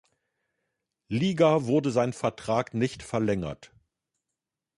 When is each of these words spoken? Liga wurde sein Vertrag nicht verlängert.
Liga 1.09 1.65
wurde 1.65 1.91
sein 1.91 2.11
Vertrag 2.11 2.73
nicht 2.73 3.03
verlängert. 3.03 3.71